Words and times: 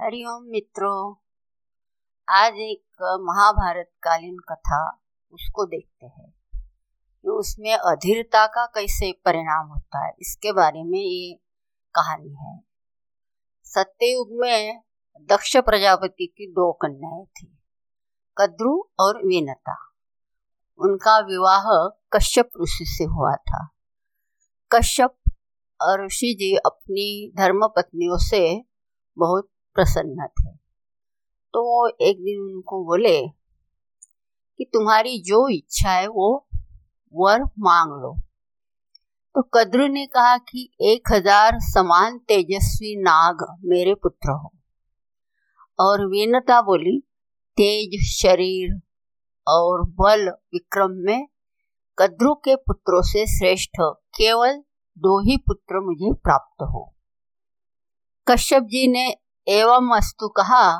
हरिओम 0.00 0.42
मित्रों, 0.42 1.14
आज 2.28 2.52
एक 2.56 3.18
महाभारत 3.22 3.88
कालीन 4.02 4.36
कथा 4.48 4.78
उसको 5.32 5.64
देखते 5.66 6.06
हैं 6.06 6.30
कि 7.24 7.28
उसमें 7.28 7.72
अधीरता 7.72 8.46
का 8.46 8.64
कैसे 8.66 9.10
परिणाम 9.24 9.66
होता 9.66 10.04
है, 10.06 10.12
इसके 10.20 10.52
बारे 10.52 10.84
में 10.84 10.98
ये 10.98 11.34
कहानी 11.94 12.34
है। 12.36 12.56
सत्ययुग 13.66 14.32
में 14.32 14.80
दक्ष 15.28 15.56
प्रजापति 15.56 16.26
की 16.28 16.50
दो 16.50 16.70
कन्याएँ 16.72 17.24
थी, 17.26 17.58
कद्रु 18.36 18.74
और 19.00 19.22
विनता। 19.26 19.76
उनका 20.80 21.18
विवाह 21.26 21.70
कश्यप 22.12 22.50
ऋषि 22.62 22.84
से 22.88 23.04
हुआ 23.04 23.36
था। 23.36 23.66
कश्यप 24.70 25.16
ऋषि 26.00 26.34
जी 26.34 26.54
अपनी 26.56 27.32
धर्म 27.36 27.66
पत्नियों 27.68 28.18
से 28.18 28.44
बहुत 29.16 29.50
प्रसन्न 29.76 30.26
थे। 30.26 30.50
तो 31.54 31.88
एक 31.88 32.16
दिन 32.16 32.40
उनको 32.40 32.84
बोले 32.84 33.28
कि 34.58 34.64
तुम्हारी 34.64 35.18
जो 35.22 35.48
इच्छा 35.48 35.90
है 35.90 36.06
वो 36.06 36.46
वर 37.14 37.44
मांग 37.58 37.92
लो। 37.92 38.16
तो 39.34 39.42
कद्र 39.54 39.88
ने 39.88 40.06
कहा 40.06 40.36
कि 40.38 40.68
एक 40.80 41.12
हज़ार 41.12 41.58
समान 41.60 42.18
तेजस्वी 42.18 42.96
नाग 42.96 43.46
मेरे 43.64 43.94
पुत्र 43.94 44.30
हो। 44.30 44.52
और 45.78 46.06
वीनता 46.06 46.60
बोली, 46.62 46.98
तेज 47.58 48.00
शरीर 48.10 48.80
और 49.46 49.82
बल 49.90 50.28
विक्रम 50.28 50.90
में 50.90 51.26
कद्रु 51.98 52.34
के 52.34 52.56
पुत्रों 52.56 53.02
से 53.02 53.26
श्रेष्ठ 53.26 53.80
केवल 54.16 54.62
दो 54.98 55.18
ही 55.20 55.36
पुत्र 55.36 55.80
मुझे 55.80 56.12
प्राप्त 56.14 56.62
हो। 56.62 56.94
कश्यप 58.26 58.62
जी 58.62 58.86
ने 58.88 59.19
एवं 59.46 59.96
अस्तु 59.96 60.28
कहा। 60.28 60.78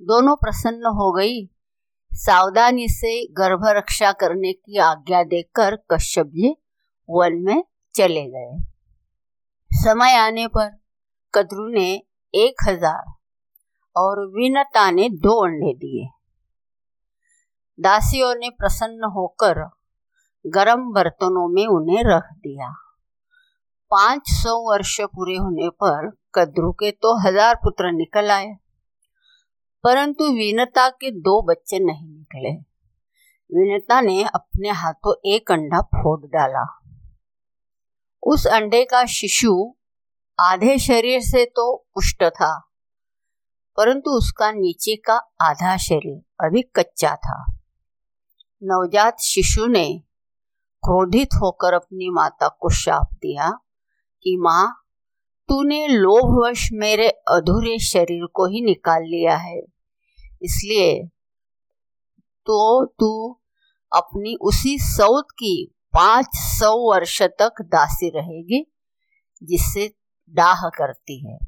दोनों 0.00 0.36
प्रसन्न 0.36 0.86
हो 0.86 1.12
गई। 1.12 1.46
सावधानी 2.12 2.88
से 2.88 3.26
गर्भ 3.32 3.66
रक्षा 3.66 4.12
करने 4.12 4.52
की 4.52 4.78
आज्ञा 4.78 5.22
देकर 5.24 5.76
कश्यप 5.90 6.26
जी 6.26 6.56
वन 7.10 7.34
में 7.34 7.64
चले 7.94 8.24
गए। 8.26 8.58
समय 9.70 10.14
आने 10.16 10.46
पर 10.46 10.70
कद्रु 11.34 11.68
ने 11.68 12.02
एक 12.34 12.68
हज़ार 12.68 13.12
और 13.96 14.26
विनता 14.26 14.90
ने 14.90 15.08
दो 15.08 15.44
अंडे 15.44 15.74
दिए। 15.74 16.08
दासियों 17.78 18.34
ने 18.34 18.50
प्रसन्न 18.50 19.04
होकर 19.04 19.64
गरम 20.46 20.92
बर्तनों 20.92 21.48
में 21.48 21.66
उन्हें 21.66 22.02
रख 22.04 22.32
दिया। 22.32 22.83
पाँच 23.94 24.30
सौ 24.32 24.52
वर्ष 24.62 24.96
पूरे 25.06 25.34
होने 25.36 25.68
पर 25.82 26.08
कद्रु 26.34 26.70
के 26.72 26.90
तो 26.92 27.16
हज़ार 27.20 27.54
पुत्र 27.54 27.90
निकल 27.92 28.30
आए। 28.30 28.46
परंतु 29.84 30.30
विनता 30.32 30.88
के 30.90 31.10
दो 31.20 31.40
बच्चे 31.42 31.78
नहीं 31.80 32.08
निकले। 32.08 32.50
विनता 33.50 34.00
ने 34.00 34.22
अपने 34.24 34.70
हाथों 34.72 35.14
एक 35.26 35.52
अंडा 35.52 35.80
फोड़ 35.92 36.20
डाला। 36.26 36.64
उस 38.22 38.46
अंडे 38.48 38.84
का 38.84 39.04
शिशु 39.08 39.54
आधे 40.38 40.78
शरीर 40.80 41.20
से 41.22 41.44
तो 41.46 41.74
पुष्ट 41.94 42.24
था, 42.24 42.52
परंतु 43.78 44.10
उसका 44.10 44.50
नीचे 44.52 44.96
का 45.06 45.16
आधा 45.42 45.76
शरीर 45.80 46.46
अभी 46.46 46.62
कच्चा 46.76 47.14
था। 47.16 47.44
नवजात 48.62 49.20
शिशु 49.22 49.66
ने 49.66 49.86
क्रोधित 50.82 51.34
होकर 51.34 51.74
अपनी 51.74 52.10
माता 52.10 52.48
को 52.50 52.70
शाप 52.74 53.12
दिया। 53.14 53.58
कि 54.24 54.36
माँ, 54.40 54.84
तूने 55.48 55.86
लोभवश 55.88 56.68
मेरे 56.72 57.08
अधूरे 57.08 57.78
शरीर 57.78 58.26
को 58.26 58.46
ही 58.46 58.64
निकाल 58.64 59.02
लिया 59.02 59.36
है। 59.36 59.60
इसलिए 60.42 61.06
तो 62.46 62.84
तू 62.84 63.40
अपनी 63.92 64.36
उसी 64.40 64.78
सौत 64.78 65.26
की 65.30 65.74
पाँच 65.92 66.26
सौ 66.34 66.92
वर्ष 66.92 67.22
तक 67.22 67.62
दासी 67.62 68.08
रहेगी, 68.08 68.72
जिससे 69.42 69.94
डाह 70.28 70.68
करती 70.68 71.30
है। 71.30 71.38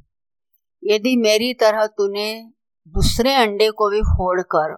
यदि 0.84 1.16
मेरी 1.16 1.54
तरह 1.54 1.86
तूने 1.86 2.50
दूसरे 2.88 3.34
अंडे 3.34 3.70
को 3.70 3.90
भी 3.90 4.02
फोड़कर 4.02 4.76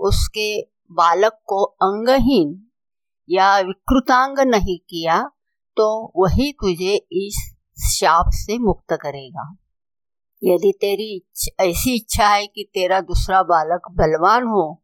उसके 0.00 0.62
बालक 0.92 1.38
को 1.46 1.62
अंगहीन 1.64 2.66
या 3.30 3.58
विकृतांग 3.58 4.38
नहीं 4.38 4.78
किया 4.78 5.30
तो 5.78 6.12
वही 6.16 6.52
तुझे 6.52 6.94
इस 7.12 7.36
शाप 7.80 8.30
से 8.34 8.58
मुक्त 8.58 8.92
करेगा। 8.92 9.56
यदि 10.42 10.72
तेरी 10.80 11.26
ऐसी 11.60 11.94
इच्छा 11.96 12.28
है 12.28 12.46
कि 12.46 12.70
तेरा 12.74 13.00
दूसरा 13.00 13.42
बालक 13.42 13.88
बलवान 13.90 14.42
हो 14.42 14.82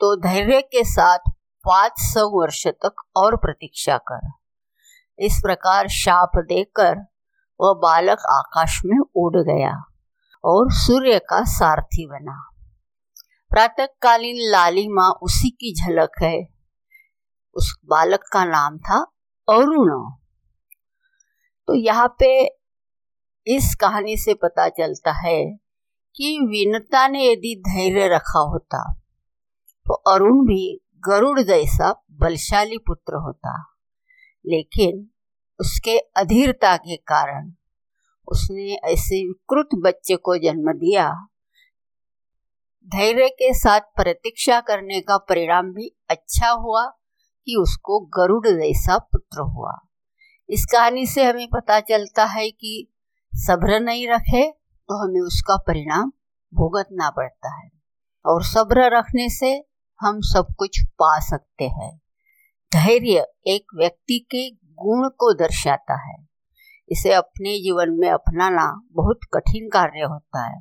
तो 0.00 0.16
धैर्य 0.16 0.60
के 0.62 0.84
साथ 0.84 1.18
पाँच 1.64 1.92
सौ 1.98 2.28
वर्ष 2.30 2.66
तक 2.66 3.02
और 3.16 3.36
प्रतीक्षा 3.36 3.98
कर। 3.98 4.28
इस 5.18 5.40
प्रकार 5.44 5.88
शाप 5.88 6.30
देकर 6.38 6.98
वह 7.60 7.74
बालक 7.82 8.18
आकाश 8.30 8.80
में 8.86 8.98
उड़ 9.16 9.36
गया 9.36 9.72
और 10.44 10.70
सूर्य 10.72 11.18
का 11.18 11.44
सारथी 11.44 12.06
बना। 12.06 12.38
प्रातःकालीन 13.50 14.36
लालिमा 14.50 15.08
उसी 15.22 15.50
की 15.50 15.74
झलक 15.74 16.10
है। 16.22 16.48
उस 17.54 17.74
बालक 17.84 18.20
का 18.32 18.44
नाम 18.44 18.78
था 18.78 18.98
अरुण। 19.48 20.19
तो 21.70 21.74
यहाँ 21.74 22.16
पे 22.18 22.28
इस 23.46 23.74
कहानी 23.80 24.16
से 24.16 24.34
पता 24.34 24.68
चलता 24.68 25.12
है 25.12 25.44
कि 26.16 26.38
विनता 26.42 27.08
ने 27.08 27.24
यदि 27.24 27.54
धैर्य 27.68 28.08
रखा 28.08 28.38
होता 28.38 28.92
तो 29.86 29.94
अरुण 29.94 30.40
भी 30.40 30.80
गरुड़ 31.08 31.40
जैसा 31.40 31.90
बलशाली 32.10 32.78
पुत्र 32.78 33.14
होता। 33.14 33.52
लेकिन 34.46 35.10
उसके 35.60 35.98
अधीरता 35.98 36.76
के 36.76 36.96
कारण 36.96 37.52
उसने 38.28 38.74
ऐसे 38.84 39.22
विकृत 39.28 39.68
बच्चे 39.74 40.16
को 40.16 40.36
जन्म 40.36 40.72
दिया। 40.72 41.10
धैर्य 42.86 43.28
के 43.28 43.52
साथ 43.54 43.80
प्रतीक्षा 43.80 44.60
करने 44.60 45.00
का 45.00 45.18
परिणाम 45.18 45.72
भी 45.72 45.96
अच्छा 46.10 46.50
हुआ 46.50 46.84
कि 47.46 47.56
उसको 47.56 48.00
गरुड़ 48.00 48.46
जैसा 48.48 48.98
पुत्र 48.98 49.40
हुआ। 49.40 49.78
इस 50.50 50.64
कहानी 50.64 51.06
से 51.06 51.24
हमें 51.24 51.46
पता 51.48 51.80
चलता 51.80 52.24
है 52.24 52.50
कि 52.50 52.92
सब्र 53.32 53.80
नहीं 53.80 54.08
रखे 54.08 54.50
तो 54.50 55.02
हमें 55.02 55.20
उसका 55.20 55.56
परिणाम 55.56 56.12
भुगतना 56.52 57.10
पड़ता 57.10 57.54
है। 57.56 57.70
और 58.24 58.42
सब्र 58.44 58.88
रखने 58.96 59.28
से 59.28 59.52
हम 60.00 60.20
सब 60.20 60.54
कुछ 60.58 60.80
पा 60.84 61.18
सकते 61.20 61.64
हैं। 61.64 62.00
धैर्य 62.72 63.26
एक 63.46 63.74
व्यक्ति 63.74 64.18
के 64.30 64.50
गुण 64.50 65.08
को 65.08 65.32
दर्शाता 65.34 66.00
है। 66.08 66.16
इसे 66.88 67.12
अपने 67.12 67.56
जीवन 67.58 67.90
में 67.90 68.08
अपनाना 68.10 68.66
बहुत 68.92 69.20
कठिन 69.34 69.68
कार्य 69.68 70.04
होता 70.04 70.46
है, 70.46 70.60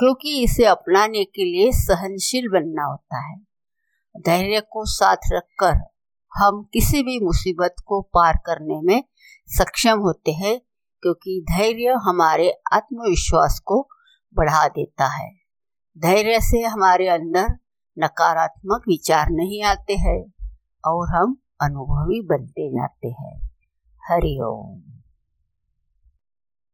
क्योंकि 0.00 0.42
इसे 0.44 0.64
अपनाने 0.64 1.24
के 1.24 1.44
लिए 1.44 1.70
सहनशील 1.72 2.48
बनना 2.48 2.84
होता 2.84 3.26
है। 3.28 3.38
धैर्य 4.14 4.60
को 4.60 4.84
साथ 4.84 5.32
रखकर 5.32 5.95
हम 6.36 6.68
किसी 6.72 7.02
भी 7.02 7.20
मुसीबत 7.20 7.74
को 7.86 8.02
पार 8.02 8.36
करने 8.36 8.80
में 8.82 9.04
सक्षम 9.46 9.98
होते 9.98 10.32
हैं, 10.32 10.60
क्योंकि 11.02 11.44
धैर्य 11.50 11.94
हमारे 12.02 12.50
आत्मविश्वास 12.72 13.58
को 13.58 13.88
बढ़ा 14.34 14.68
देता 14.68 15.06
है। 15.06 15.30
धैर्य 15.98 16.40
से 16.40 16.62
हमारे 16.62 17.08
अंदर 17.08 17.46
नकारात्मक 17.98 18.82
विचार 18.88 19.30
नहीं 19.30 19.62
आते 19.62 19.96
हैं 19.96 20.32
और 20.84 21.16
हम 21.16 21.36
अनुभवी 21.62 22.20
बनते 22.22 22.70
जाते 22.70 23.08
हैं। 23.08 23.50
हरिओम 24.10 24.95